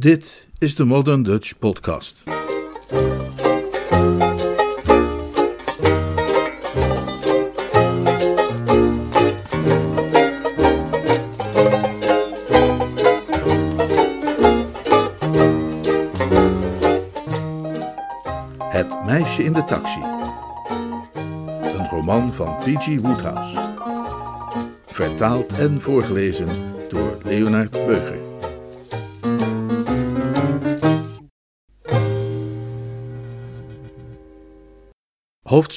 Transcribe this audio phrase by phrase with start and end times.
[0.00, 2.22] Dit is de Modern Dutch Podcast.
[18.58, 20.00] Het meisje in de taxi.
[21.78, 23.00] Een roman van P.G.
[23.00, 23.58] Woodhouse.
[24.86, 26.48] Vertaald en voorgelezen
[26.88, 28.17] door Leonard Beuger.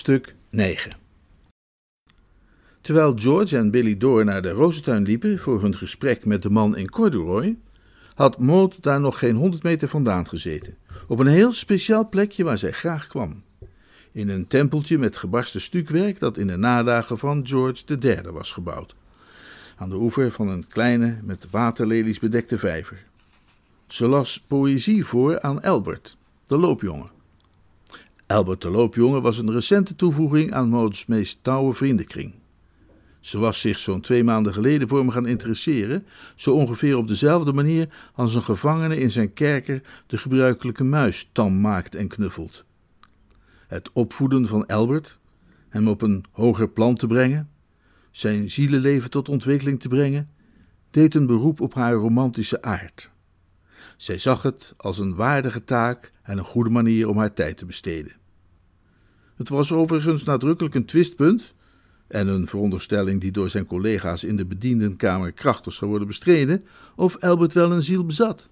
[0.02, 0.92] Hoofdstuk 9
[2.82, 6.78] Terwijl George en Billy Door naar de rozentuin liepen voor hun gesprek met de man
[6.78, 7.58] in corduroy,
[8.14, 12.58] had Maud daar nog geen honderd meter vandaan gezeten, op een heel speciaal plekje waar
[12.58, 13.44] zij graag kwam.
[14.12, 18.96] In een tempeltje met gebarsten stukwerk dat in de nadagen van George III was gebouwd,
[19.76, 23.04] aan de oever van een kleine, met waterlelies bedekte vijver.
[23.88, 27.21] Ze las poëzie voor aan Albert, de loopjongen.
[28.32, 32.34] Albert de loopjongen was een recente toevoeging aan Maud's meest touwe vriendenkring.
[33.20, 37.54] Ze was zich zo'n twee maanden geleden voor me gaan interesseren, zo ongeveer op dezelfde
[37.54, 42.66] manier als een gevangene in zijn kerker de gebruikelijke muis tam maakt en knuffelt.
[43.68, 45.20] Het opvoeden van Albert,
[45.70, 47.50] hem op een hoger plan te brengen,
[48.12, 50.30] zijn zielenleven tot ontwikkeling te brengen,
[50.90, 53.12] deed een beroep op haar romantische aard.
[53.98, 57.66] Zij zag het als een waardige taak en een goede manier om haar tijd te
[57.66, 58.20] besteden.
[59.42, 61.54] Het was overigens nadrukkelijk een twistpunt,
[62.08, 67.18] en een veronderstelling die door zijn collega's in de bediendenkamer krachtig zou worden bestreden, of
[67.18, 68.50] Albert wel een ziel bezat.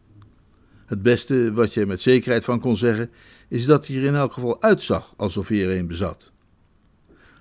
[0.85, 3.09] Het beste wat je met zekerheid van kon zeggen,
[3.47, 6.31] is dat hij er in elk geval uitzag alsof hij er een bezat.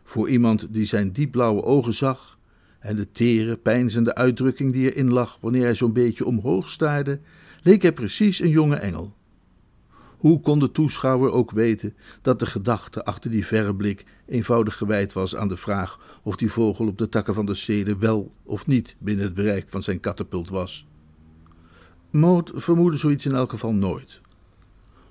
[0.04, 2.38] Voor iemand die zijn diepblauwe ogen zag
[2.78, 7.20] en de tere, pijnzende uitdrukking die erin lag wanneer hij zo'n beetje omhoog staarde,
[7.62, 9.16] leek hij precies een jonge engel.
[10.18, 15.12] Hoe kon de toeschouwer ook weten dat de gedachte achter die verre blik eenvoudig gewijd
[15.12, 18.66] was aan de vraag of die vogel op de takken van de ceder wel of
[18.66, 20.86] niet binnen het bereik van zijn katapult was?
[22.10, 24.20] Maud vermoedde zoiets in elk geval nooit.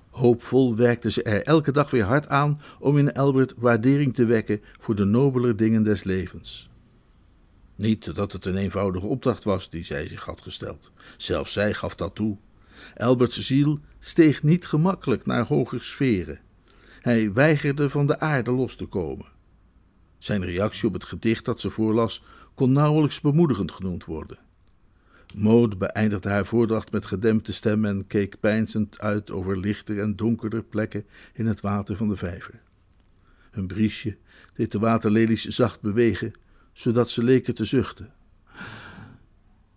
[0.10, 4.62] Hoopvol werkte ze er elke dag weer hard aan om in Albert waardering te wekken
[4.80, 6.70] voor de nobeler dingen des levens.
[7.76, 10.92] Niet dat het een eenvoudige opdracht was die zij zich had gesteld.
[11.18, 12.38] Zelfs zij gaf dat toe.
[12.96, 16.40] Alberts ziel steeg niet gemakkelijk naar hoger sferen.
[17.02, 19.26] Hij weigerde van de aarde los te komen.
[20.18, 22.24] Zijn reactie op het gedicht dat ze voorlas
[22.54, 24.38] kon nauwelijks bemoedigend genoemd worden.
[25.36, 30.64] Maud beëindigde haar voordracht met gedempte stem en keek peinzend uit over lichter en donkerder
[30.64, 32.62] plekken in het water van de vijver.
[33.52, 34.18] Hun briesje
[34.54, 36.34] deed de waterlelies zacht bewegen,
[36.74, 38.14] zodat ze leken te zuchten.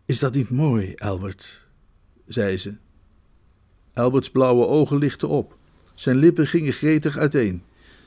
[0.06, 1.66] Is dat niet mooi, Albert?
[2.26, 2.76] zei ze.
[3.94, 5.56] Alberts blauwe ogen lichten op.
[5.94, 7.62] Zijn lippen gingen gretig uiteen.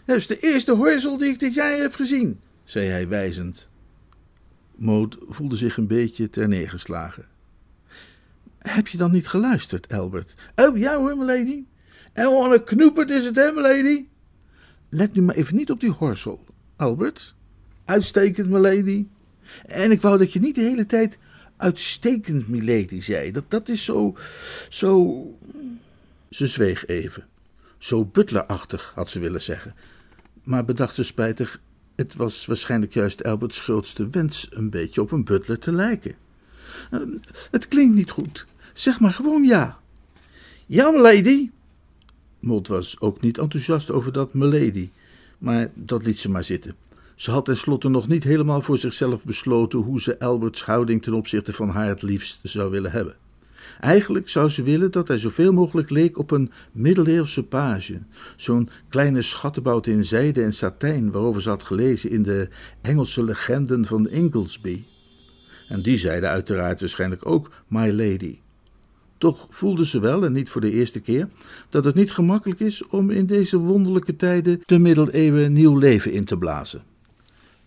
[0.05, 3.69] Dat is de eerste horsel die ik dit jaar heb gezien, zei hij wijzend.
[4.75, 7.25] Maud voelde zich een beetje terneergeslagen.
[8.57, 10.35] Heb je dan niet geluisterd, Albert?
[10.55, 11.63] Oh ja hoor, milady.
[12.13, 13.51] En wat een knoepert is het, hè?
[14.89, 16.45] Let nu maar even niet op die horsel,
[16.75, 17.35] Albert.
[17.85, 19.05] Uitstekend, milady.
[19.65, 21.17] En ik wou dat je niet de hele tijd
[21.63, 23.31] uitstekend, milady, zei.
[23.31, 24.15] Dat, dat is zo,
[24.69, 25.23] zo...
[26.29, 27.25] Ze zweeg even.
[27.77, 29.75] Zo butlerachtig, had ze willen zeggen.
[30.43, 31.61] Maar bedacht ze spijtig,
[31.95, 36.15] het was waarschijnlijk juist Alberts grootste wens een beetje op een butler te lijken.
[36.91, 36.99] Uh,
[37.51, 38.45] het klinkt niet goed.
[38.73, 39.79] Zeg maar gewoon ja.
[40.65, 41.49] Ja, milady.
[42.39, 44.89] Maud was ook niet enthousiast over dat milady,
[45.37, 46.75] maar dat liet ze maar zitten.
[47.15, 51.53] Ze had tenslotte nog niet helemaal voor zichzelf besloten hoe ze Alberts houding ten opzichte
[51.53, 53.15] van haar het liefst zou willen hebben.
[53.79, 57.99] Eigenlijk zou ze willen dat hij zoveel mogelijk leek op een middeleeuwse page,
[58.35, 62.47] zo'n kleine schattenbout in zijde en satijn waarover ze had gelezen in de
[62.81, 64.83] Engelse legenden van Inglesby.
[65.67, 68.39] En die zeiden uiteraard waarschijnlijk ook My Lady.
[69.17, 71.27] Toch voelde ze wel, en niet voor de eerste keer,
[71.69, 76.25] dat het niet gemakkelijk is om in deze wonderlijke tijden de middeleeuwen nieuw leven in
[76.25, 76.92] te blazen.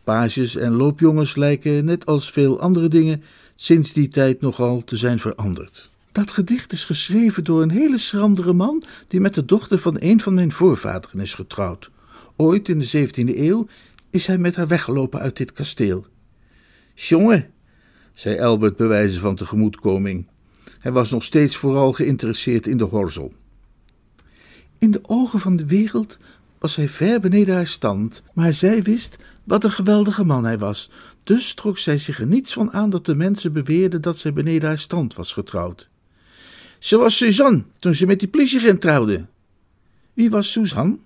[0.06, 3.22] Pages en loopjongens lijken, net als veel andere dingen,
[3.54, 5.90] sinds die tijd nogal te zijn veranderd.
[6.12, 10.20] Dat gedicht is geschreven door een hele schrandere man die met de dochter van een
[10.20, 11.90] van mijn voorvaderen is getrouwd.
[12.36, 13.66] Ooit in de 17e eeuw
[14.10, 16.06] is hij met haar weggelopen uit dit kasteel.
[16.94, 17.50] Jongen,
[18.14, 20.26] zei Albert bij wijze van tegemoetkoming.
[20.80, 23.32] Hij was nog steeds vooral geïnteresseerd in de horzel.
[24.78, 26.18] In de ogen van de wereld
[26.58, 30.90] was hij ver beneden haar stand, maar zij wist wat een geweldige man hij was.
[31.22, 34.68] Dus trok zij zich er niets van aan dat de mensen beweerden dat zij beneden
[34.68, 35.88] haar stand was getrouwd.
[36.78, 39.26] Ze was Suzanne toen ze met die politieagent trouwde.
[40.14, 40.98] Wie was Suzanne?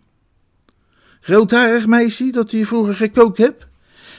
[1.21, 3.67] Roodharig meisje dat je vroeger gekookt hebt?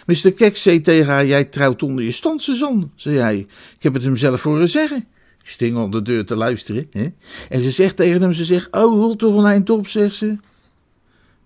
[0.06, 0.34] Mr.
[0.34, 3.38] Kek zei tegen haar, jij trouwt onder je stand, Suzanne, zei hij.
[3.78, 5.06] Ik heb het hem zelf horen zeggen.
[5.42, 6.88] Ik sting onder de deur te luisteren.
[6.92, 7.08] Hè?
[7.50, 10.38] En ze zegt tegen hem, ze zegt, oh, rol toch een eind op, zegt ze.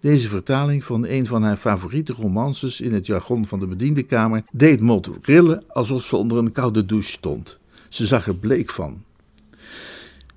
[0.06, 4.82] Deze vertaling van een van haar favoriete romances in het jargon van de bediendenkamer deed
[4.82, 7.60] Mot rillen alsof ze onder een koude douche stond.
[7.90, 9.04] Ze zag er bleek van.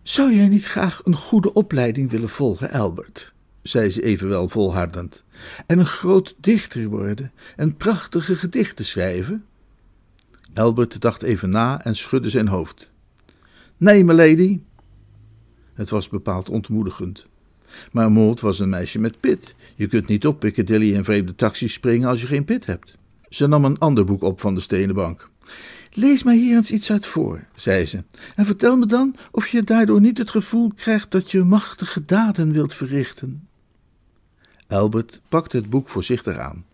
[0.02, 3.34] Zou jij niet graag een goede opleiding willen volgen, Albert?
[3.62, 5.24] zei ze evenwel volhardend.
[5.66, 9.44] En een groot dichter worden en prachtige gedichten schrijven?
[10.54, 12.92] Albert dacht even na en schudde zijn hoofd.
[13.76, 14.60] Nee, lady.
[15.74, 17.26] Het was bepaald ontmoedigend.
[17.92, 19.54] Maar Maud was een meisje met pit.
[19.74, 22.96] Je kunt niet op Piccadilly in vreemde taxis springen als je geen pit hebt.
[23.28, 25.28] Ze nam een ander boek op van de stenen bank.
[25.92, 28.04] Lees mij hier eens iets uit voor, zei ze,
[28.36, 32.52] en vertel me dan of je daardoor niet het gevoel krijgt dat je machtige daden
[32.52, 33.48] wilt verrichten.
[34.66, 36.64] Albert pakte het boek voorzichtig aan.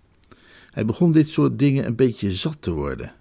[0.71, 3.13] Hij begon dit soort dingen een beetje zat te worden.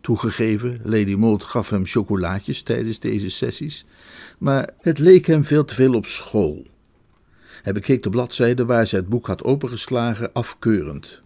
[0.00, 3.84] Toegegeven, Lady Maud gaf hem chocolaatjes tijdens deze sessies,
[4.38, 6.66] maar het leek hem veel te veel op school.
[7.62, 11.22] Hij bekeek de bladzijde waar zij het boek had opengeslagen afkeurend.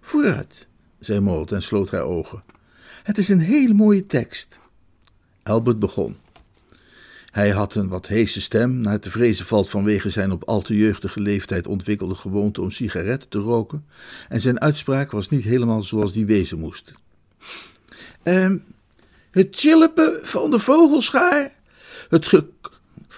[0.00, 0.68] Vooruit,
[0.98, 2.42] zei Maud en sloot haar ogen.
[3.02, 4.60] Het is een hele mooie tekst.
[5.42, 6.16] Albert begon.
[7.32, 10.76] Hij had een wat heese stem, naar te vrezen valt vanwege zijn op al te
[10.76, 13.84] jeugdige leeftijd ontwikkelde gewoonte om sigaretten te roken,
[14.28, 16.94] en zijn uitspraak was niet helemaal zoals die wezen moest.
[18.22, 18.58] Ehm,
[19.30, 21.54] het chilpen van de vogelschaar,
[22.08, 22.30] het,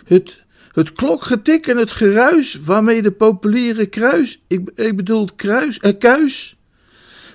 [0.04, 0.43] het,
[0.74, 6.56] het klokgetik en het geruis waarmee de populiere kruis, ik, ik bedoel kruis, eh, kuis,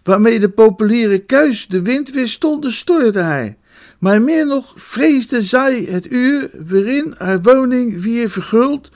[0.04, 3.58] waarmee de populiere kuis de wind weer stonden, stoorde hij.
[4.00, 8.90] Maar meer nog vreesde zij het uur waarin haar woning weer verguld,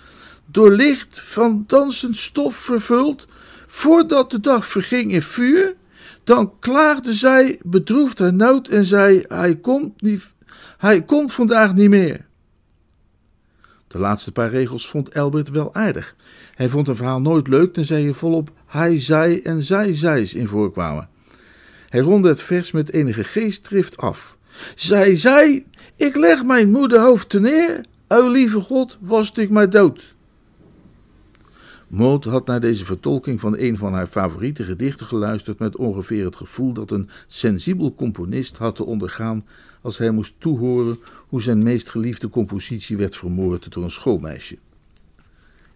[0.46, 3.28] door licht van dansend stof vervuld,
[3.68, 5.75] voordat de dag verging in vuur,
[6.24, 10.24] dan klaagde zij bedroefd haar nood en zei: Hij komt, niet,
[10.78, 12.25] hij komt vandaag niet meer.
[13.94, 16.16] De laatste paar regels vond Albert wel aardig.
[16.56, 20.48] Hij vond een verhaal nooit leuk tenzij er volop hij, zij en zij, zij's in
[20.48, 21.10] voorkwamen.
[21.90, 24.38] Hij ronde het vers met enige geestdrift af.
[24.75, 27.86] Zij zei: Ik leg mijn moederhoofd te neer.
[28.07, 30.16] O lieve God, was ik maar dood.
[31.88, 36.36] Maud had naar deze vertolking van een van haar favoriete gedichten geluisterd met ongeveer het
[36.36, 39.46] gevoel dat een sensibel componist had te ondergaan
[39.83, 44.57] als hij moest toehoren hoe zijn meest geliefde compositie werd vermoord door een schoolmeisje.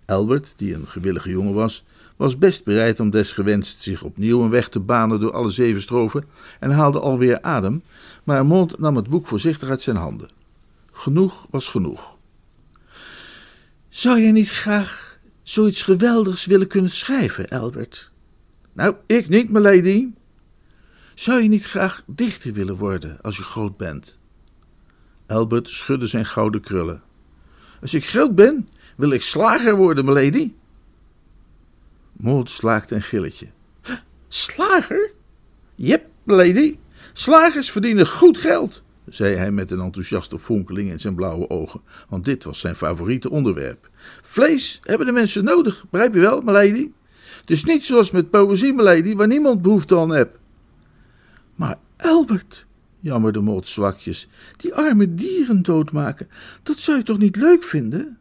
[0.06, 1.84] Albert, die een gewillige jongen was,
[2.16, 6.26] was best bereid om desgewenst zich opnieuw een weg te banen door alle zeven stroven
[6.60, 7.84] en haalde alweer adem,
[8.24, 10.30] maar Mond nam het boek voorzichtig uit zijn handen.
[10.92, 12.16] Genoeg was genoeg.
[13.90, 18.12] Zou je niet graag zoiets geweldigs willen kunnen schrijven, Albert?
[18.74, 20.08] Nou, ik niet, lady.
[21.18, 24.18] Zou je niet graag dichter willen worden als je groot bent?
[25.28, 27.02] Albert schudde zijn gouden krullen.
[27.82, 30.54] Als ik groot ben, wil ik slager worden, lady.
[32.12, 33.48] Maud slaakte een gilletje.
[34.28, 35.12] Slager?
[35.76, 36.78] Jep, lady.
[37.14, 42.26] Slagers verdienen goed geld, zei hij met een enthousiaste fonkeling in zijn blauwe ogen, want
[42.26, 43.90] dit was zijn favoriete onderwerp.
[44.22, 46.92] Vlees hebben de mensen nodig, begrijp je wel, lady?
[47.40, 50.30] Het is niet zoals met poëzie, lady, waar niemand behoefte aan heeft.
[51.58, 52.66] Maar Albert,
[53.00, 56.28] jammerde Maud zwakjes, die arme dieren doodmaken,
[56.64, 58.18] dat zou je toch niet leuk vinden?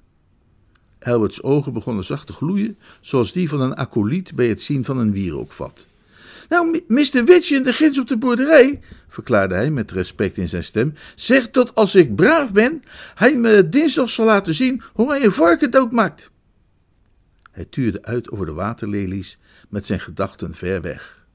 [1.01, 4.99] Alberts ogen begonnen zacht te gloeien, zoals die van een acoliet bij het zien van
[4.99, 5.87] een wierookvat.
[6.49, 7.25] Nou, Mr.
[7.25, 11.75] Witchen, de gids op de boerderij, verklaarde hij met respect in zijn stem, zegt dat
[11.75, 12.83] als ik braaf ben,
[13.15, 16.31] hij me dinsdag zal laten zien hoe hij een varken doodmaakt.
[17.51, 19.39] Hij tuurde uit over de waterlelies
[19.69, 21.27] met zijn gedachten ver weg.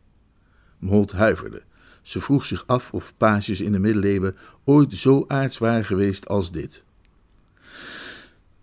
[0.79, 1.61] Mold huiverde.
[2.01, 6.51] Ze vroeg zich af of pages in de middeleeuwen ooit zo aards waren geweest als
[6.51, 6.83] dit.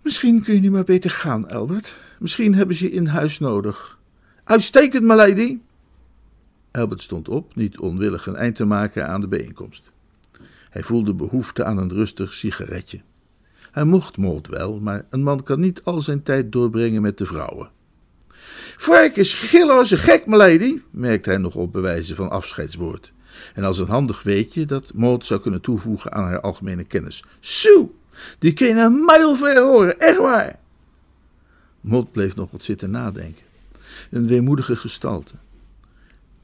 [0.02, 1.97] Misschien kun je nu maar beter gaan, Albert.
[2.18, 3.99] Misschien hebben ze je in huis nodig.
[4.45, 5.59] Uitstekend, lady.
[6.71, 9.92] Albert stond op, niet onwillig een eind te maken aan de bijeenkomst.
[10.71, 13.00] Hij voelde behoefte aan een rustig sigaretje.
[13.71, 17.26] Hij mocht Mold wel, maar een man kan niet al zijn tijd doorbrengen met de
[17.26, 17.71] vrouwen.
[18.76, 23.12] Varkens gillen als een gek, lady, merkte hij nog op bewijzen van afscheidswoord.
[23.54, 27.25] En als een handig weetje dat Maud zou kunnen toevoegen aan haar algemene kennis.
[27.40, 27.88] Soe,
[28.38, 30.59] die kan je een mijl ver horen, echt waar.
[31.80, 33.45] Maud bleef nog wat zitten nadenken.
[34.11, 35.33] Een weemoedige gestalte.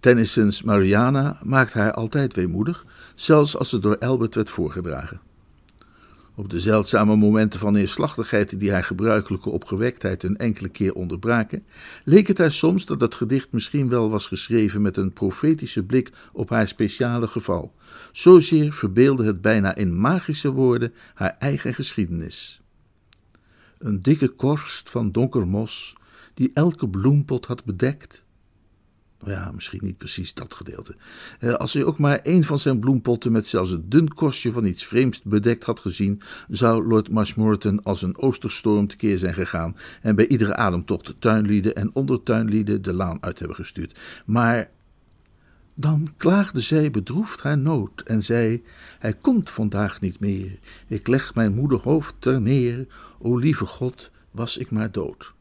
[0.00, 2.84] Tennyson's Mariana maakt haar altijd weemoedig,
[3.14, 5.20] zelfs als ze door Albert werd voorgedragen.
[6.36, 11.64] Op de zeldzame momenten van neerslachtigheid die haar gebruikelijke opgewektheid een enkele keer onderbraken,
[12.04, 16.12] leek het haar soms dat het gedicht misschien wel was geschreven met een profetische blik
[16.32, 17.74] op haar speciale geval.
[18.12, 22.60] Zozeer verbeelde het bijna in magische woorden haar eigen geschiedenis.
[23.78, 25.96] Een dikke korst van donker mos,
[26.34, 28.24] die elke bloempot had bedekt,
[29.26, 30.96] ja, misschien niet precies dat gedeelte.
[31.40, 34.64] Eh, als hij ook maar een van zijn bloempotten met zelfs een dun kostje van
[34.64, 40.16] iets vreemds bedekt had gezien, zou Lord Marshmoreton als een oosterstorm tekeer zijn gegaan en
[40.16, 43.98] bij iedere ademtocht tuinlieden en ondertuinlieden de laan uit hebben gestuurd.
[44.26, 44.70] Maar
[45.74, 48.62] dan klaagde zij bedroefd haar nood en zei:
[48.98, 50.58] Hij komt vandaag niet meer.
[50.86, 52.86] Ik leg mijn moederhoofd ter neer.
[53.18, 55.32] O lieve God, was ik maar dood.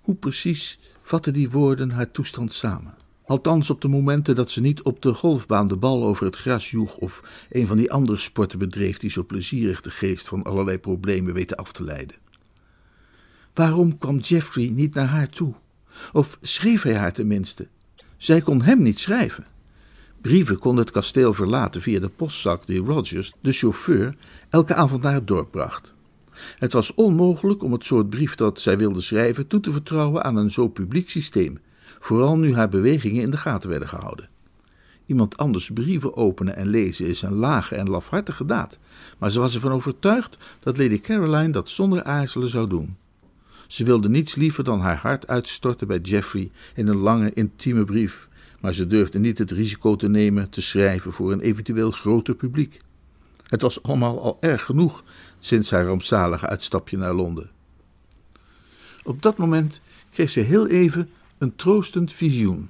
[0.00, 2.94] Hoe precies vatten die woorden haar toestand samen.
[3.24, 6.70] Althans op de momenten dat ze niet op de golfbaan de bal over het gras
[6.70, 10.78] joeg of een van die andere sporten bedreef die zo plezierig de geest van allerlei
[10.78, 12.16] problemen weten af te leiden.
[13.54, 15.54] Waarom kwam Jeffrey niet naar haar toe?
[16.12, 17.68] Of schreef hij haar tenminste?
[18.16, 19.46] Zij kon hem niet schrijven.
[20.20, 24.16] Brieven kon het kasteel verlaten via de postzak die Rogers, de chauffeur,
[24.48, 25.94] elke avond naar het dorp bracht.
[26.58, 30.36] Het was onmogelijk om het soort brief dat zij wilde schrijven toe te vertrouwen aan
[30.36, 31.58] een zo publiek systeem,
[31.98, 34.28] vooral nu haar bewegingen in de gaten werden gehouden.
[35.06, 38.78] Iemand anders brieven openen en lezen is een lage en lafhartige daad,
[39.18, 42.96] maar ze was ervan overtuigd dat Lady Caroline dat zonder aarzelen zou doen.
[43.66, 48.28] Ze wilde niets liever dan haar hart uitstorten bij Geoffrey in een lange, intieme brief,
[48.60, 52.80] maar ze durfde niet het risico te nemen te schrijven voor een eventueel groter publiek.
[53.46, 55.04] Het was allemaal al erg genoeg
[55.44, 57.50] sinds haar rampzalige uitstapje naar Londen.
[59.04, 59.80] Op dat moment
[60.10, 62.68] kreeg ze heel even een troostend visioen.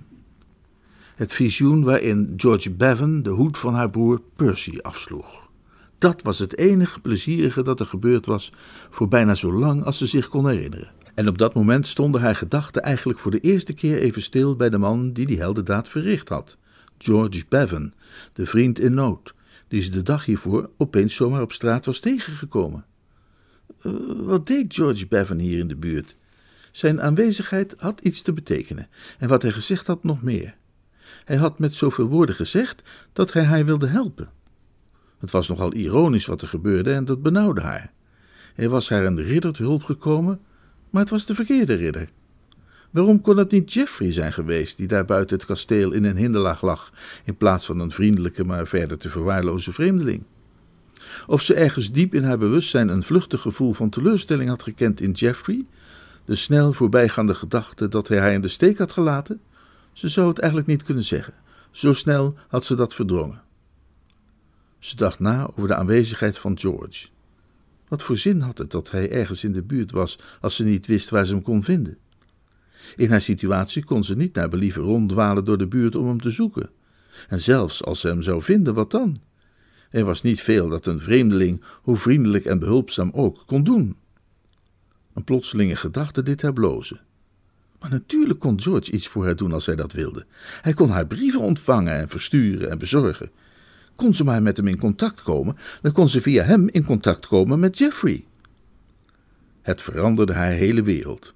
[1.14, 5.50] Het visioen waarin George Bevan de hoed van haar broer Percy afsloeg.
[5.98, 8.52] Dat was het enige plezierige dat er gebeurd was
[8.90, 10.90] voor bijna zo lang als ze zich kon herinneren.
[11.14, 14.70] En op dat moment stonden haar gedachten eigenlijk voor de eerste keer even stil bij
[14.70, 16.56] de man die die heldendaad verricht had.
[16.98, 17.92] George Bevan,
[18.32, 19.34] de vriend in nood,
[19.72, 22.84] die ze de dag hiervoor opeens zomaar op straat was tegengekomen.
[23.82, 26.16] Uh, wat deed George Bevan hier in de buurt?
[26.70, 28.88] Zijn aanwezigheid had iets te betekenen,
[29.18, 30.56] en wat hij gezegd had nog meer.
[31.24, 34.30] Hij had met zoveel woorden gezegd dat hij haar wilde helpen.
[35.18, 37.92] Het was nogal ironisch wat er gebeurde en dat benauwde haar.
[38.54, 40.40] Hij was haar een ridder te hulp gekomen,
[40.90, 42.08] maar het was de verkeerde ridder.
[42.92, 46.62] Waarom kon het niet Jeffrey zijn geweest die daar buiten het kasteel in een hinderlaag
[46.62, 46.92] lag,
[47.24, 50.24] in plaats van een vriendelijke maar verder te verwaarlozen vreemdeling?
[51.26, 55.10] Of ze ergens diep in haar bewustzijn een vluchtig gevoel van teleurstelling had gekend in
[55.10, 55.66] Jeffrey,
[56.24, 59.40] de snel voorbijgaande gedachte dat hij haar in de steek had gelaten?
[59.92, 61.34] Ze zou het eigenlijk niet kunnen zeggen.
[61.70, 63.42] Zo snel had ze dat verdrongen.
[64.78, 67.08] Ze dacht na over de aanwezigheid van George.
[67.88, 70.86] Wat voor zin had het dat hij ergens in de buurt was als ze niet
[70.86, 71.98] wist waar ze hem kon vinden?
[72.96, 76.30] In haar situatie kon ze niet naar believen ronddwalen door de buurt om hem te
[76.30, 76.70] zoeken.
[77.28, 79.16] En zelfs als ze hem zou vinden, wat dan?
[79.90, 83.96] Er was niet veel dat een vreemdeling, hoe vriendelijk en behulpzaam ook, kon doen.
[85.14, 87.00] Een plotselinge gedachte deed haar blozen.
[87.80, 90.26] Maar natuurlijk kon George iets voor haar doen als hij dat wilde.
[90.62, 93.30] Hij kon haar brieven ontvangen en versturen en bezorgen.
[93.96, 97.26] Kon ze maar met hem in contact komen, dan kon ze via hem in contact
[97.26, 98.24] komen met Jeffrey.
[99.62, 101.34] Het veranderde haar hele wereld.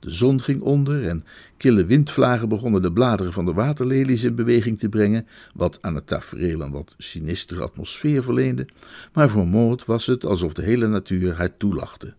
[0.00, 1.24] De zon ging onder en
[1.56, 6.06] kille windvlagen begonnen de bladeren van de waterlelies in beweging te brengen, wat aan het
[6.06, 8.66] tafereel een wat sinistere atmosfeer verleende,
[9.12, 12.14] maar voor Maud was het alsof de hele natuur haar toelachte.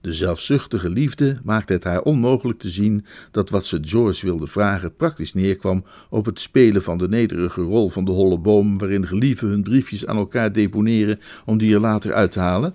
[0.00, 4.96] De zelfzuchtige liefde maakte het haar onmogelijk te zien dat wat ze George wilde vragen
[4.96, 9.48] praktisch neerkwam op het spelen van de nederige rol van de holle boom waarin gelieven
[9.48, 12.74] hun briefjes aan elkaar deponeren om die er later uit te halen,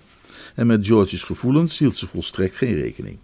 [0.54, 3.18] en met George's gevoelens hield ze volstrekt geen rekening.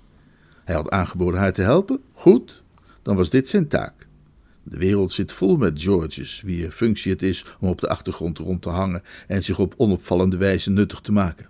[0.69, 2.01] Hij had aangeboden haar te helpen?
[2.13, 2.63] Goed,
[3.03, 4.07] dan was dit zijn taak.
[4.63, 8.63] De wereld zit vol met Georges, wier functie het is om op de achtergrond rond
[8.63, 11.49] te hangen en zich op onopvallende wijze nuttig te maken.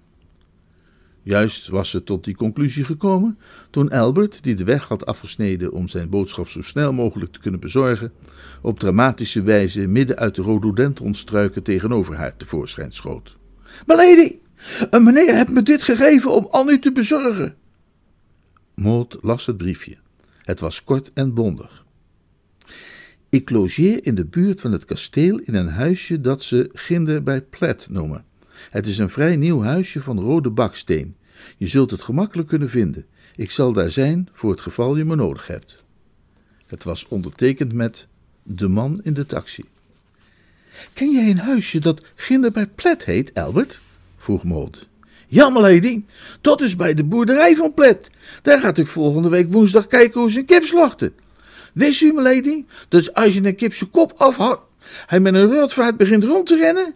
[1.23, 3.39] Juist was ze tot die conclusie gekomen
[3.71, 7.61] toen Albert, die de weg had afgesneden om zijn boodschap zo snel mogelijk te kunnen
[7.61, 8.13] bezorgen,
[8.63, 13.37] op dramatische wijze midden uit de rhododendronstruiken tegenover haar tevoorschijn schoot.
[13.87, 14.39] Lady,
[14.91, 17.57] een meneer heeft me dit gegeven om Annie te bezorgen.
[18.79, 19.97] Maud las het briefje.
[20.43, 21.85] Het was kort en bondig.
[23.29, 27.43] Ik logeer in de buurt van het kasteel in een huisje dat ze Ginder bij
[27.43, 28.25] Plet noemen.
[28.71, 31.17] Het is een vrij nieuw huisje van rode baksteen.
[31.57, 33.07] Je zult het gemakkelijk kunnen vinden.
[33.37, 35.85] Ik zal daar zijn voor het geval je me nodig hebt.
[36.67, 38.09] Het was ondertekend met
[38.43, 39.65] de man in de taxi.
[40.93, 43.81] Ken jij een huisje dat Ginder bij Plet heet, Albert?
[44.17, 44.89] vroeg Mold.
[45.31, 46.05] Ja, lady,
[46.41, 48.11] dat is bij de boerderij van Plet.
[48.43, 51.15] Daar gaat ik volgende week woensdag kijken hoe ze een kip slachten.
[51.73, 54.63] Wees u, lady, dus als je een kip zijn kop afhakt,
[55.07, 56.95] hij met een rotvaart begint rond te rennen?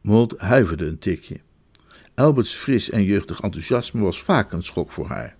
[0.00, 1.36] Mold huiverde een tikje.
[2.14, 5.36] Alberts fris en jeugdig enthousiasme was vaak een schok voor haar.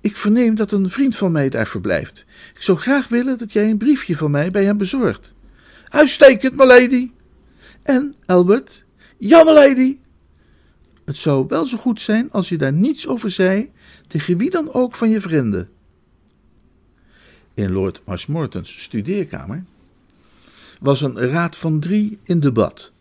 [0.00, 2.26] Ik verneem dat een vriend van mij daar verblijft.
[2.54, 5.34] Ik zou graag willen dat jij een briefje van mij bij hem bezorgt.
[5.88, 7.10] Uitstekend, lady.
[7.82, 8.84] En, Albert?
[9.18, 9.96] Ja, lady.
[11.06, 13.70] Het zou wel zo goed zijn als je daar niets over zei,
[14.06, 15.68] tegen wie dan ook van je vrienden.
[17.54, 19.64] In Lord Marshmoreton's studeerkamer
[20.80, 22.92] was een raad van drie in debat.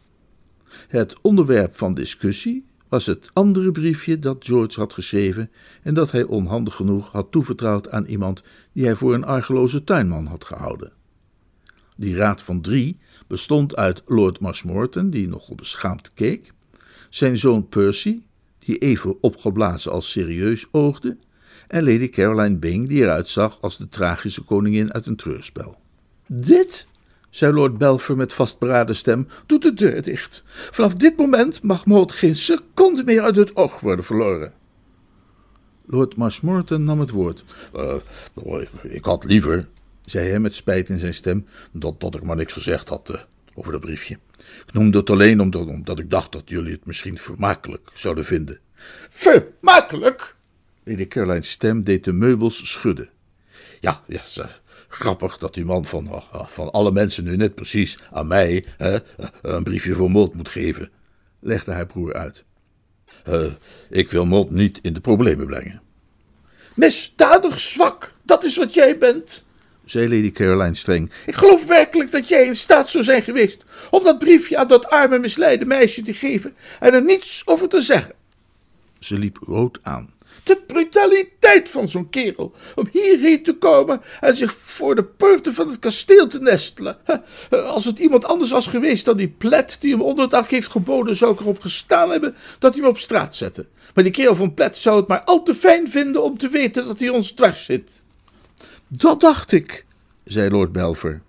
[0.88, 5.52] Het onderwerp van discussie was het andere briefje dat George had geschreven
[5.84, 8.44] en dat hij onhandig genoeg had toevertrouwd aan iemand
[8.74, 10.92] die hij voor een argeloze tuinman had gehouden.
[11.96, 12.98] Die raad van drie
[13.28, 16.54] bestond uit Lord Marshmoreton, die nogal beschaamd keek,
[17.16, 18.22] zijn zoon Percy,
[18.60, 21.18] die even opgeblazen als serieus oogde,
[21.68, 25.78] en Lady Caroline Bing, die eruit zag als de tragische koningin uit een treurspel.
[26.28, 26.88] Dit,
[27.30, 30.44] zei Lord Belfer met vastberaden stem, doet de deur dicht.
[30.48, 34.54] Vanaf dit moment mag Maud geen seconde meer uit het oog worden verloren.
[35.86, 37.44] Lord Marshmoreton nam het woord.
[37.76, 39.68] Uh, ik had liever,
[40.06, 43.22] zei hij met spijt in zijn stem, dat, dat ik maar niks gezegd had uh,
[43.54, 44.18] over dat briefje.
[44.68, 48.60] Ik noemde het alleen omdat, omdat ik dacht dat jullie het misschien vermakelijk zouden vinden.
[49.10, 50.36] Vermakelijk?
[50.84, 53.10] Lady Caroline's stem deed de meubels schudden.
[53.80, 54.46] Ja, ja, uh,
[54.88, 58.96] grappig dat die man van, uh, van alle mensen nu net precies aan mij uh,
[59.42, 60.90] een briefje voor Mold moet geven,
[61.40, 62.44] legde haar broer uit.
[63.90, 65.82] ik wil Mold niet in de problemen brengen.
[66.76, 69.46] Misdadig zwak, dat is wat jij bent,
[69.86, 71.12] zei Lady Caroline streng.
[71.26, 74.90] Ik geloof werkelijk dat jij in staat zou zijn geweest om dat briefje aan dat
[74.90, 78.14] arme misleide meisje te geven en er niets over te zeggen.
[79.00, 80.14] Ze liep rood aan.
[80.44, 85.70] De brutaliteit van zo'n kerel om hierheen te komen en zich voor de poorten van
[85.70, 86.98] het kasteel te nestelen.
[87.50, 90.72] Als het iemand anders was geweest dan die plet die hem onder het dak heeft
[90.72, 93.66] geboden, zou ik erop gestaan hebben dat hij hem op straat zette.
[93.94, 96.86] Maar die kerel van plet zou het maar al te fijn vinden om te weten
[96.86, 97.90] dat hij ons dwars zit.
[98.88, 99.86] Dat dacht ik,
[100.24, 101.22] zei Lord Belver.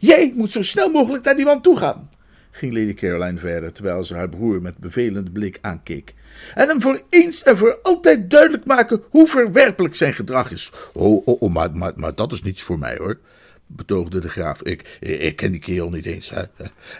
[0.00, 2.10] Jij moet zo snel mogelijk naar die man toe gaan,
[2.50, 6.14] ging Lady Caroline verder, terwijl ze haar broer met bevelende blik aankeek.
[6.54, 10.72] En hem voor eens en voor altijd duidelijk maken hoe verwerpelijk zijn gedrag is.
[10.92, 13.18] Oh, oh, oh maar, maar, maar dat is niets voor mij hoor,
[13.66, 14.62] betoogde de graaf.
[14.62, 16.30] Ik, ik ken die kerel niet eens.
[16.30, 16.48] Hij,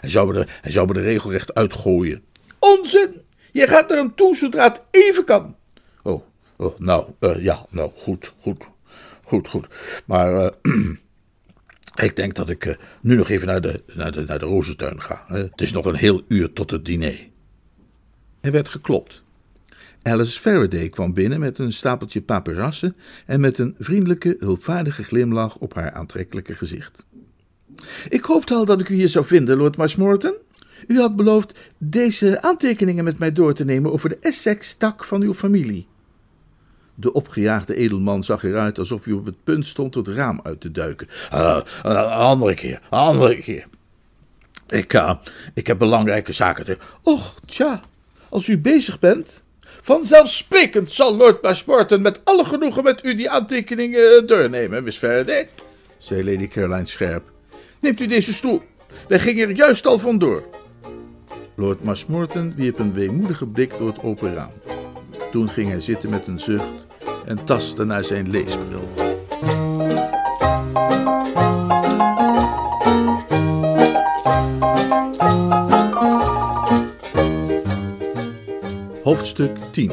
[0.01, 2.23] zou me er, hij zou me regelrecht uitgooien.
[2.59, 3.21] Onzin!
[3.51, 5.55] Je gaat er hem toe zodra het even kan.
[6.03, 6.23] Oh,
[6.55, 8.67] oh nou, uh, ja, nou, goed, goed
[9.27, 9.67] goed, goed.
[10.05, 10.49] Maar uh,
[12.07, 15.01] ik denk dat ik uh, nu nog even naar de, naar de, naar de rozentuin
[15.01, 15.23] ga.
[15.27, 17.27] Het is nog een heel uur tot het diner.
[18.41, 19.25] Er werd geklopt.
[20.01, 25.73] Alice Faraday kwam binnen met een stapeltje paperassen en met een vriendelijke, hulpvaardige glimlach op
[25.73, 27.05] haar aantrekkelijke gezicht.
[28.09, 30.35] Ik hoopte al dat ik u hier zou vinden, Lord Marshmoreton.
[30.87, 35.33] U had beloofd deze aantekeningen met mij door te nemen over de Essex-tak van uw
[35.33, 35.87] familie.
[36.99, 40.71] De opgejaagde edelman zag eruit alsof hij op het punt stond het raam uit te
[40.71, 41.07] duiken.
[41.33, 41.61] Uh,
[42.19, 43.65] andere keer, andere keer.
[44.67, 45.13] Ik, uh,
[45.53, 46.77] ik heb belangrijke zaken te...
[47.03, 47.79] Och, tja,
[48.29, 49.43] als u bezig bent...
[49.81, 55.49] Vanzelfsprekend zal Lord Bashmorton met alle genoegen met u die aantekeningen doornemen, Miss Faraday,
[55.97, 57.31] zei Lady Caroline scherp.
[57.79, 58.61] Neemt u deze stoel.
[59.07, 60.45] Wij gingen er juist al vandoor.
[61.55, 64.51] Lord Marshmoreton wierp een weemoedige blik door het open raam.
[65.31, 66.86] Toen ging hij zitten met een zucht
[67.27, 68.87] en tastte naar zijn leesbril.
[79.03, 79.91] Hoofdstuk 10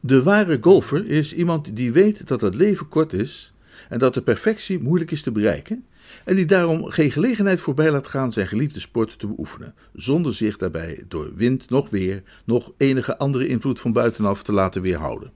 [0.00, 3.52] De ware golfer is iemand die weet dat het leven kort is
[3.88, 5.84] en dat de perfectie moeilijk is te bereiken
[6.24, 10.56] en die daarom geen gelegenheid voorbij laat gaan zijn geliefde sport te beoefenen, zonder zich
[10.56, 15.32] daarbij door wind, nog weer, nog enige andere invloed van buitenaf te laten weerhouden.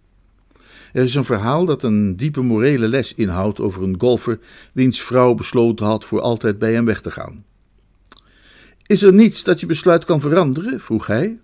[0.92, 4.38] Er is een verhaal dat een diepe morele les inhoudt over een golfer
[4.72, 7.44] wiens vrouw besloten had voor altijd bij hem weg te gaan.
[8.86, 10.80] Is er niets dat je besluit kan veranderen?
[10.80, 11.38] vroeg hij.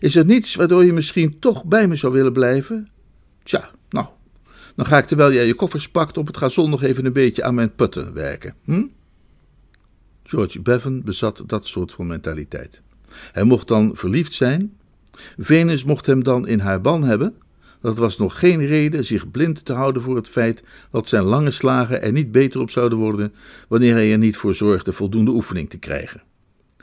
[0.00, 2.88] Is er niets waardoor je misschien toch bij me zou willen blijven?
[3.42, 3.70] Tja,
[4.76, 7.42] dan ga ik terwijl jij je koffers pakt op het gazon nog even een beetje
[7.42, 8.54] aan mijn putten werken.
[8.64, 8.86] Hm?
[10.22, 12.80] George Bevan bezat dat soort van mentaliteit.
[13.32, 14.76] Hij mocht dan verliefd zijn.
[15.38, 17.34] Venus mocht hem dan in haar ban hebben.
[17.80, 21.50] Dat was nog geen reden zich blind te houden voor het feit dat zijn lange
[21.50, 23.34] slagen er niet beter op zouden worden
[23.68, 26.22] wanneer hij er niet voor zorgde voldoende oefening te krijgen.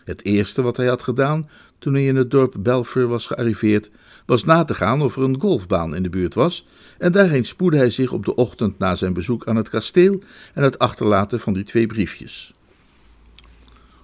[0.03, 1.49] Het eerste wat hij had gedaan
[1.79, 3.89] toen hij in het dorp Belfer was gearriveerd,
[4.29, 7.77] was na te gaan of er een golfbaan in de buurt was, en daarheen spoedde
[7.77, 10.19] hij zich op de ochtend na zijn bezoek aan het kasteel
[10.53, 12.53] en het achterlaten van die twee briefjes.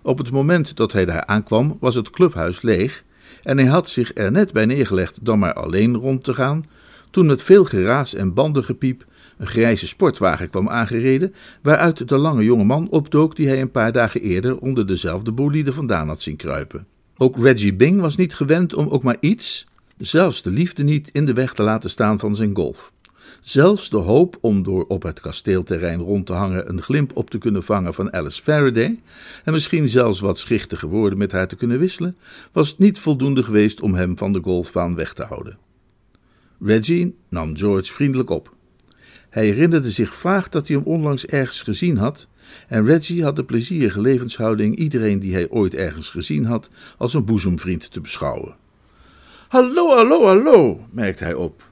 [0.02, 3.04] Op het moment dat hij daar aankwam, was het clubhuis leeg
[3.44, 6.66] en hij had zich er net bij neergelegd dan maar alleen rond te gaan,
[7.12, 9.06] toen met veel geraas en bandengepiep
[9.38, 13.92] een grijze sportwagen kwam aangereden, waaruit de lange jonge man opdook die hij een paar
[13.92, 16.88] dagen eerder onder dezelfde bolide vandaan had zien kruipen.
[17.18, 21.26] Ook Reggie Bing was niet gewend om ook maar iets, zelfs de liefde niet, in
[21.26, 22.94] de weg te laten staan van zijn golf.
[23.42, 27.38] Zelfs de hoop om door op het kasteelterrein rond te hangen een glimp op te
[27.38, 29.00] kunnen vangen van Alice Faraday,
[29.44, 32.18] en misschien zelfs wat schichtige woorden met haar te kunnen wisselen,
[32.52, 35.58] was niet voldoende geweest om hem van de golfbaan weg te houden.
[36.60, 38.56] Reggie nam George vriendelijk op.
[39.30, 42.28] Hij herinnerde zich vaag dat hij hem onlangs ergens gezien had,
[42.68, 47.26] en Reggie had de plezierige levenshouding iedereen die hij ooit ergens gezien had als een
[47.26, 48.56] boezemvriend te beschouwen.
[49.48, 51.72] Hallo, hallo, hallo, merkte hij op.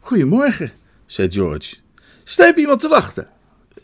[0.00, 0.72] Goedemorgen,
[1.06, 1.76] zei George.
[2.24, 3.28] Staat iemand te wachten?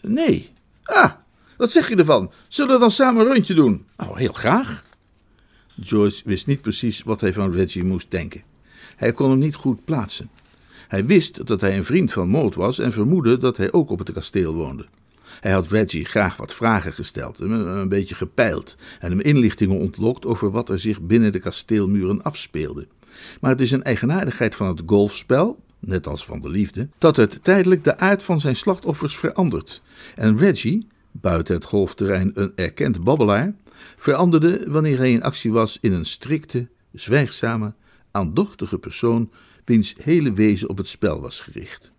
[0.00, 0.50] Nee.
[0.82, 1.10] Ah,
[1.56, 2.32] wat zeg je ervan?
[2.48, 3.86] Zullen we dan samen een rondje doen?
[3.96, 4.84] Oh, heel graag.
[5.80, 8.42] George wist niet precies wat hij van Reggie moest denken.
[8.96, 10.30] Hij kon hem niet goed plaatsen.
[10.88, 13.98] Hij wist dat hij een vriend van Maud was en vermoedde dat hij ook op
[13.98, 14.86] het kasteel woonde.
[15.40, 20.50] Hij had Reggie graag wat vragen gesteld, een beetje gepeild en hem inlichtingen ontlokt over
[20.50, 22.86] wat er zich binnen de kasteelmuren afspeelde.
[23.40, 27.44] Maar het is een eigenaardigheid van het golfspel, net als van de liefde, dat het
[27.44, 29.82] tijdelijk de aard van zijn slachtoffers verandert.
[30.14, 33.54] En Reggie, buiten het golfterrein een erkend babbelaar,
[33.96, 37.74] veranderde wanneer hij in actie was in een strikte, zwijgzame,
[38.10, 39.30] aandochtige persoon
[39.64, 41.92] wiens hele wezen op het spel was gericht.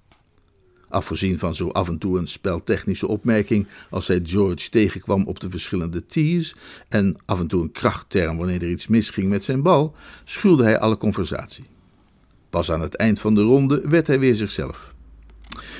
[0.94, 5.50] Afgezien van zo af en toe een speltechnische opmerking als hij George tegenkwam op de
[5.50, 6.56] verschillende tees
[6.90, 10.80] en af en toe een krachtterm wanneer er iets misging met zijn bal, schuwde hij
[10.80, 11.66] alle conversatie.
[12.50, 14.96] Pas aan het eind van de ronde werd hij weer zichzelf.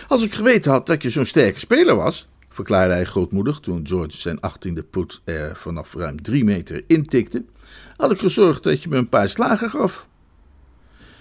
[0.08, 4.18] Als ik geweten had dat je zo'n sterke speler was, verklaarde hij grootmoedig toen George
[4.18, 7.46] zijn achttiende put er vanaf ruim drie meter intikte,
[7.98, 10.08] had ik gezorgd dat je me een paar slagen gaf.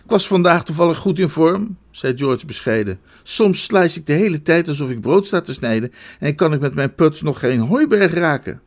[0.05, 3.01] Ik was vandaag toevallig goed in vorm, zei George bescheiden.
[3.23, 6.61] Soms slijs ik de hele tijd alsof ik brood sta te snijden en kan ik
[6.61, 8.61] met mijn puts nog geen hooiberg raken.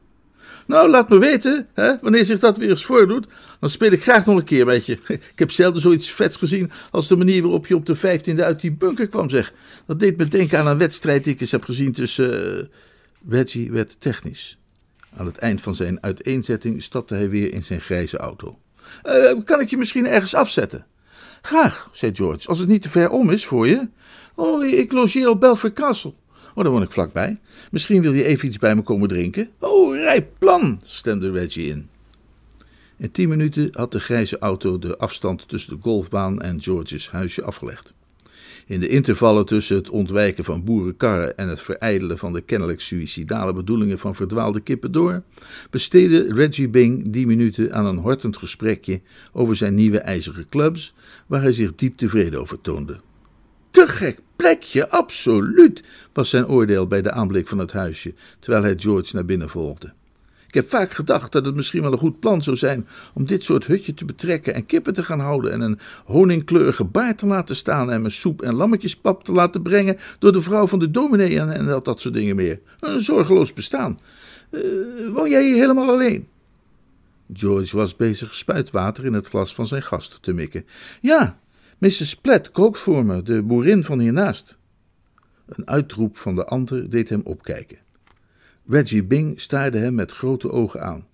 [0.67, 3.27] Nou, laat me weten, hè, wanneer zich dat weer eens voordoet.
[3.59, 4.99] Dan speel ik graag nog een keer met je.
[5.07, 8.61] Ik heb zelden zoiets vets gezien als de manier waarop je op de vijftiende uit
[8.61, 9.53] die bunker kwam, zeg.
[9.87, 12.57] Dat deed me denken aan een wedstrijd die ik eens heb gezien tussen...
[12.57, 12.63] Uh...
[13.29, 14.57] Reggie werd technisch.
[15.17, 18.59] Aan het eind van zijn uiteenzetting stapte hij weer in zijn grijze auto.
[19.03, 20.85] Uh, kan ik je misschien ergens afzetten?
[21.45, 23.87] Graag, zei George, als het niet te ver om is voor je.
[24.35, 26.13] Oh, ik logeer op Belfort Castle.
[26.55, 27.37] Oh, dan woon ik vlakbij.
[27.71, 29.49] Misschien wil je even iets bij me komen drinken.
[29.59, 31.89] Oh, rijp plan, stemde Reggie in.
[32.97, 37.43] In tien minuten had de grijze auto de afstand tussen de golfbaan en George's huisje
[37.43, 37.93] afgelegd.
[38.67, 43.53] In de intervallen tussen het ontwijken van boerenkarren en het verijdelen van de kennelijk suïcidale
[43.53, 45.23] bedoelingen van verdwaalde kippen door,
[45.69, 49.01] besteedde Reggie Bing die minuten aan een hortend gesprekje
[49.33, 50.93] over zijn nieuwe ijzeren clubs,
[51.27, 52.99] waar hij zich diep tevreden over toonde.
[53.69, 58.77] Te gek plekje, absoluut, was zijn oordeel bij de aanblik van het huisje, terwijl hij
[58.77, 59.93] George naar binnen volgde.
[60.55, 63.43] Ik heb vaak gedacht dat het misschien wel een goed plan zou zijn om dit
[63.43, 67.55] soort hutje te betrekken en kippen te gaan houden en een honingkleurige baard te laten
[67.55, 71.39] staan en mijn soep en lammetjespap te laten brengen door de vrouw van de dominee
[71.39, 72.59] en, dat, dat soort dingen meer.
[72.79, 73.99] Een zorgeloos bestaan.
[74.51, 74.61] Uh,
[75.13, 76.27] woon jij hier helemaal alleen?
[77.33, 80.65] George was bezig spuitwater in het glas van zijn gast te mikken.
[81.01, 81.39] Ja,
[81.77, 82.15] Mrs.
[82.15, 84.57] Platt kookt voor me, de boerin van hiernaast.
[85.45, 87.84] Een uitroep van de ander deed hem opkijken.
[88.67, 91.07] Reggie Bing staarde hem met grote ogen aan.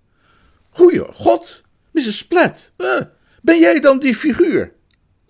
[0.70, 2.28] Goeie god, Mrs.
[2.78, 3.02] Uh,
[3.42, 4.74] ben jij dan die figuur?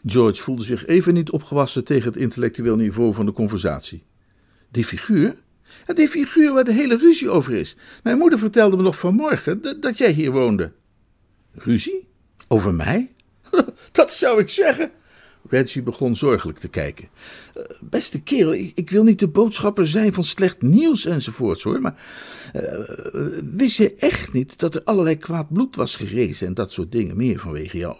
[0.06, 4.04] George voelde zich even niet opgewassen tegen het intellectueel niveau van de conversatie.
[4.72, 5.36] Die figuur?
[5.86, 7.76] Die figuur waar de hele ruzie over is.
[8.04, 10.72] Mijn moeder vertelde me nog vanmorgen dat jij hier woonde.
[11.52, 12.08] Ruzie?
[12.48, 13.14] Over mij?
[13.92, 14.92] Dat zou ik zeggen.
[15.52, 17.08] Reggie begon zorgelijk te kijken.
[17.58, 21.82] Uh, beste kerel, ik, ik, wil niet de boodschapper zijn van slecht nieuws enzovoorts hoor,
[21.82, 22.04] maar
[22.56, 22.62] uh,
[23.56, 27.18] wist je echt niet dat er allerlei kwaad bloed was gerezen en dat soort dingen
[27.18, 27.96] meer vanwege jou?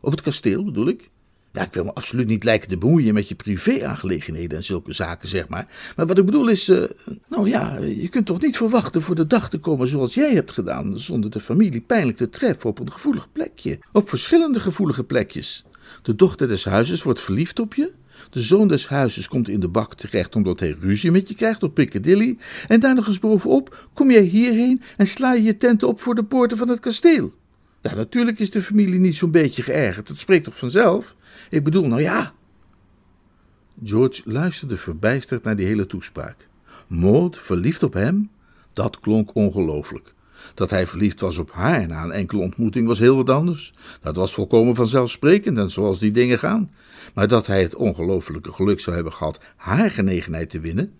[0.00, 1.10] Op het kasteel bedoel ik?
[1.52, 5.28] Ja, ik wil me absoluut niet lijken te bemoeien met je privé-aangelegenheden en zulke zaken,
[5.28, 5.92] zeg maar.
[5.96, 6.84] Maar wat ik bedoel is, uh,
[7.28, 10.52] nou ja, je kunt toch niet verwachten voor de dag te komen zoals jij hebt
[10.52, 13.78] gedaan, zonder de familie pijnlijk te treffen op een gevoelig plekje.
[13.92, 15.64] Op verschillende gevoelige plekjes.
[16.02, 17.92] De dochter des huizes wordt verliefd op je.
[18.30, 21.62] De zoon des huizes komt in de bak terecht omdat hij ruzie met je krijgt
[21.62, 22.38] op Piccadilly.
[22.66, 26.14] En daar nog eens bovenop kom jij hierheen en sla je je tenten op voor
[26.14, 27.32] de poorten van het kasteel.
[27.82, 30.08] Ja, natuurlijk is de familie niet zo'n beetje geërgerd.
[30.08, 31.16] Dat spreekt toch vanzelf?
[31.50, 32.32] Ik bedoel, nou ja.
[33.84, 36.48] George luisterde verbijsterd naar die hele toespraak.
[36.86, 38.30] Maud verliefd op hem?
[38.72, 40.14] Dat klonk ongelooflijk.
[40.54, 43.72] Dat hij verliefd was op haar na een enkele ontmoeting was heel wat anders.
[44.02, 46.70] Dat was volkomen vanzelfsprekend en zoals die dingen gaan.
[47.14, 50.92] Maar dat hij het ongelofelijke geluk zou hebben gehad haar genegenheid te winnen,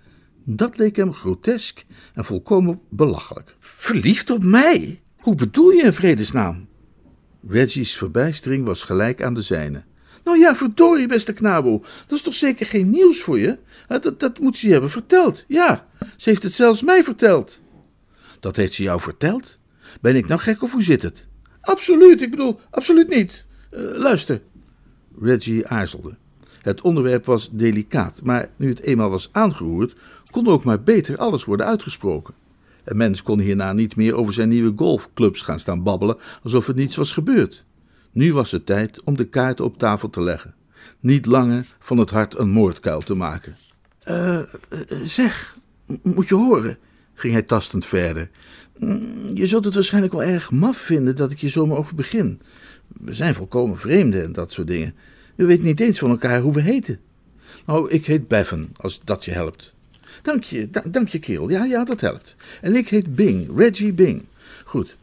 [0.44, 3.56] dat leek hem grotesk en volkomen belachelijk.
[3.58, 5.00] Verliefd op mij?
[5.18, 6.68] Hoe bedoel je in vredesnaam?
[7.48, 9.82] Reggie's verbijstering was gelijk aan de zijne.
[10.24, 11.82] Nou ja, verdorie, beste knabo.
[12.06, 13.58] Dat is toch zeker geen nieuws voor je?
[13.88, 15.44] Dat, dat moet ze je hebben verteld.
[15.48, 17.60] Ja, ze heeft het zelfs mij verteld.
[18.40, 19.58] Dat heeft ze jou verteld?
[20.00, 21.26] Ben ik nou gek of hoe zit het?
[21.60, 23.46] Absoluut, ik bedoel, absoluut niet.
[23.70, 24.40] Uh, luister.
[25.20, 26.14] Reggie aarzelde.
[26.62, 29.96] Het onderwerp was delicaat, maar nu het eenmaal was aangeroerd,
[30.30, 32.34] kon ook maar beter alles worden uitgesproken.
[32.84, 36.74] Een mens kon hierna niet meer over zijn nieuwe golfclubs gaan staan babbelen alsof er
[36.74, 37.64] niets was gebeurd.
[38.12, 40.54] Nu was het tijd om de kaarten op tafel te leggen.
[41.00, 43.56] Niet langer van het hart een moordkuil te maken.
[44.08, 44.40] Uh,
[45.02, 45.56] zeg,
[46.02, 46.78] moet je horen,
[47.20, 48.30] ging hij tastend verder.
[48.78, 52.40] Mm, je zult het waarschijnlijk wel erg maf vinden dat ik je zomaar over begin.
[52.86, 54.94] We zijn volkomen vreemden en dat soort dingen.
[55.34, 56.98] We weten niet eens van elkaar hoe we heten.
[57.66, 59.74] Nou, ik heet Bevan, als dat je helpt.
[60.22, 61.50] Dank je, dank je, kerel.
[61.50, 62.36] Ja, ja, dat helpt.
[62.60, 64.24] En ik heet Bing, Reggie Bing.
[64.64, 64.96] Goed.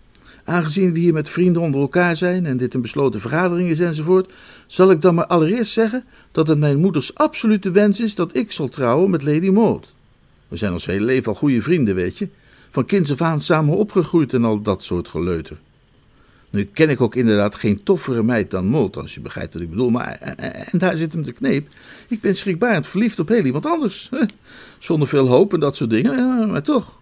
[0.43, 4.34] Aangezien we hier met vrienden onder elkaar zijn en dit een besloten vergadering is enzovoort,
[4.67, 8.51] zal ik dan maar allereerst zeggen dat het mijn moeders absolute wens is dat ik
[8.51, 9.95] zal trouwen met Lady Maud.
[10.47, 12.27] We zijn ons hele leven al goede vrienden, weet je.
[12.69, 15.57] Van kinds af aan samen opgegroeid en al dat soort geleuter.
[16.49, 19.69] Nu ken ik ook inderdaad geen toffere meid dan Maud, als je begrijpt wat ik
[19.69, 19.89] bedoel.
[19.89, 21.67] Maar, en, daar zit hem de kneep.
[22.10, 24.10] Ik ben schrikbarend verliefd op heel iemand anders.
[24.79, 26.99] Zonder veel hoop en dat soort dingen, maar toch.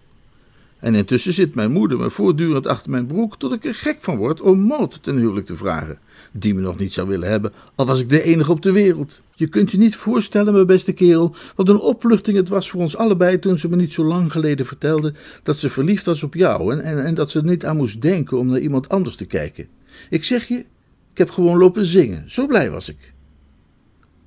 [0.78, 4.16] En intussen zit mijn moeder me voortdurend achter mijn broek tot ik er gek van
[4.16, 5.98] word om Maud ten huwelijk te vragen.
[6.32, 9.22] Die me nog niet zou willen hebben, al was ik de enige op de wereld.
[9.34, 12.96] Je kunt je niet voorstellen, mijn beste kerel, wat een opluchting het was voor ons
[12.96, 16.72] allebei toen ze me niet zo lang geleden vertelde dat ze verliefd was op jou
[16.72, 19.26] en, en, en dat ze er niet aan moest denken om naar iemand anders te
[19.26, 19.68] kijken.
[20.10, 20.58] Ik zeg je,
[21.12, 23.14] ik heb gewoon lopen zingen, zo blij was ik.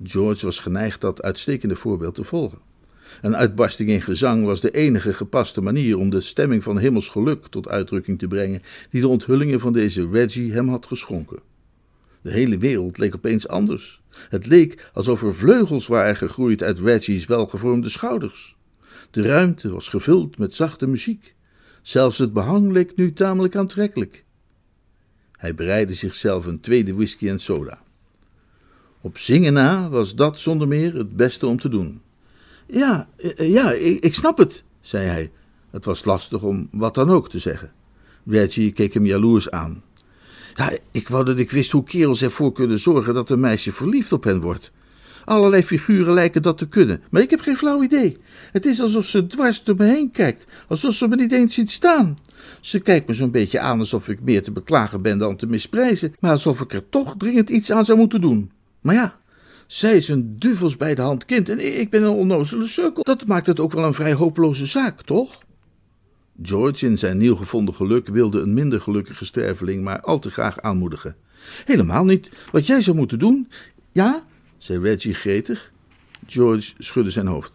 [0.02, 2.58] George was geneigd dat uitstekende voorbeeld te volgen.
[3.22, 7.46] Een uitbarsting in gezang was de enige gepaste manier om de stemming van hemels geluk
[7.46, 11.38] tot uitdrukking te brengen die de onthullingen van deze Reggie hem had geschonken.
[12.22, 14.02] De hele wereld leek opeens anders.
[14.28, 18.56] Het leek alsof er vleugels waren gegroeid uit Reggie's welgevormde schouders.
[19.10, 21.34] De ruimte was gevuld met zachte muziek.
[21.82, 24.24] Zelfs het behang leek nu tamelijk aantrekkelijk.
[25.36, 27.82] Hij bereidde zichzelf een tweede whisky en soda.
[29.00, 32.00] Op zingen na was dat zonder meer het beste om te doen.
[32.72, 35.30] Ja, eh, ja, ik, snap het, zei hij.
[35.70, 37.72] Het was lastig om wat dan ook te zeggen.
[38.26, 39.82] Reggie keek hem jaloers aan.
[40.54, 44.12] Ja, ik wou dat ik wist hoe kerels ervoor kunnen zorgen dat een meisje verliefd
[44.12, 44.72] op hen wordt.
[45.24, 48.16] Allerlei figuren lijken dat te kunnen, maar ik heb geen flauw idee.
[48.52, 51.70] Het is alsof ze dwars door me heen kijkt, alsof ze me niet eens ziet
[51.70, 52.18] staan.
[52.60, 56.14] Ze kijkt me zo'n beetje aan alsof ik meer te beklagen ben dan te misprijzen,
[56.20, 58.50] maar alsof ik er toch dringend iets aan zou moeten doen.
[58.80, 59.18] Maar ja,
[59.70, 63.02] zij is een duvels bij de hand kind en ik ben een onnozele sukkel.
[63.02, 65.38] Dat maakt het ook wel een vrij hopeloze zaak, toch?
[66.42, 70.60] George in zijn nieuw gevonden geluk wilde een minder gelukkige sterveling maar al te graag
[70.60, 71.16] aanmoedigen.
[71.64, 72.30] Helemaal niet.
[72.52, 73.48] Wat jij zou moeten doen.
[73.92, 74.24] Ja?
[74.58, 75.72] zei Reggie gretig.
[76.26, 77.52] George schudde zijn hoofd.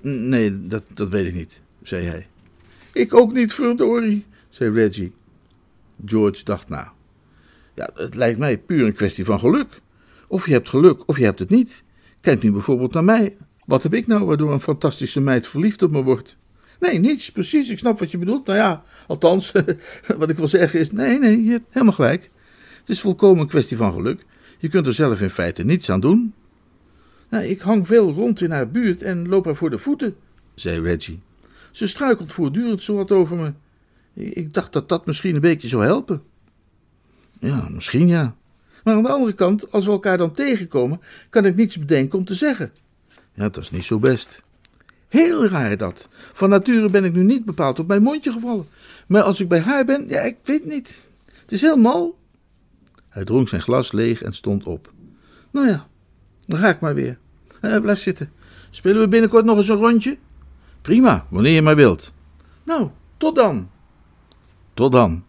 [0.00, 2.26] Nee, dat, dat weet ik niet, zei hij.
[2.92, 5.12] Ik ook niet, verdorie, zei Reggie.
[6.04, 6.92] George dacht na.
[7.74, 9.80] Ja, het lijkt mij puur een kwestie van geluk.
[10.32, 11.82] Of je hebt geluk of je hebt het niet.
[12.20, 13.36] Kijk nu bijvoorbeeld naar mij.
[13.64, 16.36] Wat heb ik nou waardoor een fantastische meid verliefd op me wordt?
[16.78, 17.70] Nee, niets, precies.
[17.70, 18.46] Ik snap wat je bedoelt.
[18.46, 19.52] Nou ja, althans,
[20.18, 22.30] wat ik wil zeggen is: nee, nee, je hebt helemaal gelijk.
[22.78, 24.24] Het is volkomen een kwestie van geluk.
[24.58, 26.34] Je kunt er zelf in feite niets aan doen.
[27.28, 30.16] Nou, ik hang veel rond in haar buurt en loop haar voor de voeten,
[30.54, 31.20] zei Reggie.
[31.70, 33.52] Ze struikelt voortdurend zo wat over me.
[34.14, 36.22] Ik dacht dat dat misschien een beetje zou helpen.
[37.38, 38.36] Ja, misschien ja.
[38.84, 42.24] Maar aan de andere kant, als we elkaar dan tegenkomen, kan ik niets bedenken om
[42.24, 42.72] te zeggen.
[43.34, 44.42] Ja, dat is niet zo best.
[45.08, 46.08] Heel raar dat.
[46.32, 48.66] Van nature ben ik nu niet bepaald op mijn mondje gevallen.
[49.06, 51.08] Maar als ik bij haar ben, ja, ik weet niet.
[51.40, 52.18] Het is heel mal.
[53.08, 54.92] Hij dronk zijn glas leeg en stond op.
[55.50, 55.86] Nou ja,
[56.46, 57.18] dan ga ik maar weer.
[57.60, 58.32] Eh, blijf zitten.
[58.70, 60.18] Spelen we binnenkort nog eens een rondje?
[60.82, 62.12] Prima, wanneer je maar wilt.
[62.62, 63.70] Nou, tot dan.
[64.74, 65.24] Tot dan.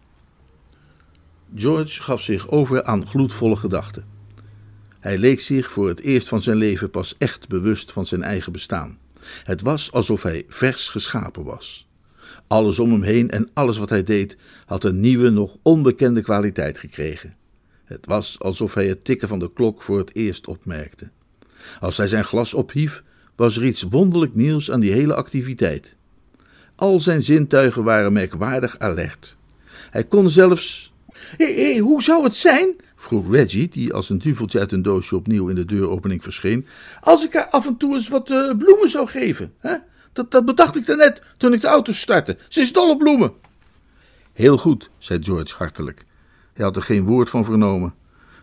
[1.55, 4.05] George gaf zich over aan gloedvolle gedachten.
[4.99, 8.51] Hij leek zich voor het eerst van zijn leven pas echt bewust van zijn eigen
[8.51, 8.97] bestaan.
[9.43, 11.87] Het was alsof hij vers geschapen was.
[12.47, 16.79] Alles om hem heen en alles wat hij deed had een nieuwe, nog onbekende kwaliteit
[16.79, 17.35] gekregen.
[17.85, 21.09] Het was alsof hij het tikken van de klok voor het eerst opmerkte.
[21.79, 23.03] Als hij zijn glas ophief,
[23.35, 25.95] was er iets wonderlijk nieuws aan die hele activiteit.
[26.75, 29.37] Al zijn zintuigen waren merkwaardig alert.
[29.89, 30.92] Hij kon zelfs.
[31.37, 32.75] Hé, hey, hoe zou het zijn?
[32.95, 36.65] vroeg Reggie, die als een duveltje uit een doosje opnieuw in de deuropening verscheen.
[37.01, 39.53] Als ik haar af en toe eens wat uh, bloemen zou geven.
[39.57, 39.75] Hè?
[40.13, 42.37] Dat, dat bedacht ik daarnet toen ik de auto startte.
[42.47, 43.33] Ze is dol op bloemen.
[44.33, 46.05] Heel goed, zei George hartelijk.
[46.53, 47.93] Hij had er geen woord van vernomen.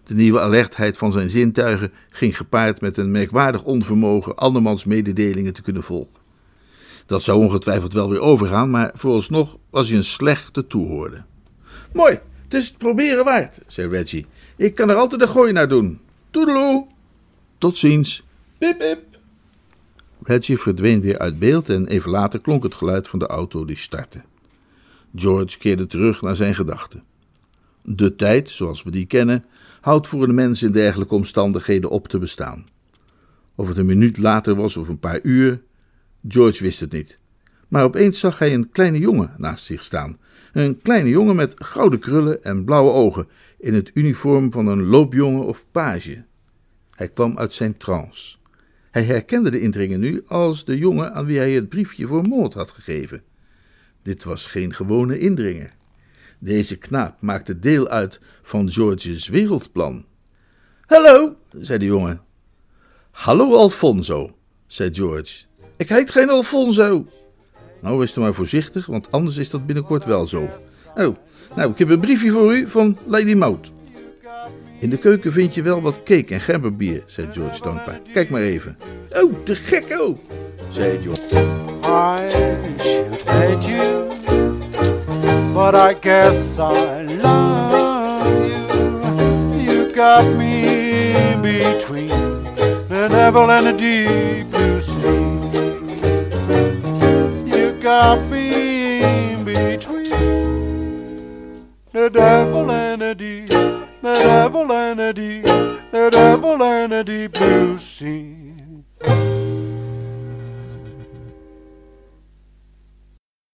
[0.04, 5.62] De nieuwe alertheid van zijn zintuigen ging gepaard met een merkwaardig onvermogen andermans mededelingen te
[5.62, 6.20] kunnen volgen.
[7.06, 11.24] Dat zou ongetwijfeld wel weer overgaan, maar vooralsnog was hij een slechte toehoorde.
[11.92, 12.18] Mooi,
[12.50, 14.26] het is het proberen waard, zei Reggie.
[14.56, 16.00] Ik kan er altijd een gooi naar doen.
[16.30, 16.86] Toedeloe.
[17.58, 18.22] Tot ziens.
[18.58, 19.02] Pip, pip.
[20.22, 23.76] Reggie verdween weer uit beeld en even later klonk het geluid van de auto die
[23.76, 24.22] startte.
[25.14, 27.02] George keerde terug naar zijn gedachten.
[27.82, 29.44] De tijd, zoals we die kennen,
[29.80, 32.66] houdt voor een mens in dergelijke omstandigheden op te bestaan.
[33.54, 35.62] Of het een minuut later was of een paar uur,
[36.28, 37.18] George wist het niet.
[37.68, 40.18] Maar opeens zag hij een kleine jongen naast zich staan.
[40.52, 45.46] Een kleine jongen met gouden krullen en blauwe ogen, in het uniform van een loopjongen
[45.46, 46.24] of page.
[46.90, 48.36] Hij kwam uit zijn trance.
[48.90, 52.54] Hij herkende de indringer nu als de jongen aan wie hij het briefje voor moord
[52.54, 53.22] had gegeven.
[54.02, 55.70] Dit was geen gewone indringer.
[56.38, 60.04] Deze knaap maakte deel uit van George's wereldplan.
[60.86, 62.20] Hallo, zei de jongen.
[63.10, 64.36] Hallo Alfonso,
[64.66, 65.44] zei George.
[65.76, 67.06] Ik heet geen Alfonso.
[67.80, 70.48] Nou, wees er maar voorzichtig, want anders is dat binnenkort wel zo.
[70.96, 71.16] Oh,
[71.54, 73.72] nou, ik heb een briefje voor u van Lady Maud.
[74.78, 78.00] In de keuken vind je wel wat cake en gemberbier, zei George dankbaar.
[78.12, 78.76] Kijk maar even.
[79.12, 80.16] Oh, de gekko,
[80.70, 81.36] zei George.
[81.82, 82.30] I
[82.82, 84.06] should hate you,
[85.52, 89.62] but I guess I love you.
[89.62, 90.64] You got me
[91.42, 92.08] between
[92.88, 94.79] the devil and the deep blue
[97.90, 99.00] You got me
[101.92, 107.32] the devil and a deep, the devil and a deep, the devil and a deep
[107.32, 108.59] blue sea.